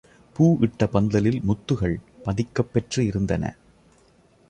பூ 0.35 0.57
இட்ட 0.61 0.87
பந்தலில் 0.87 1.41
முத்துகள் 1.41 1.95
பதிக்கப் 2.25 2.71
பெற்று 2.73 3.05
இருந்தன. 3.05 3.43